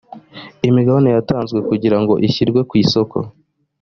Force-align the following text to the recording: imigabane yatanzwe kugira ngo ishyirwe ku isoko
imigabane 0.67 1.09
yatanzwe 1.15 1.59
kugira 1.69 1.97
ngo 2.01 2.13
ishyirwe 2.27 2.59
ku 2.69 2.73
isoko 2.83 3.17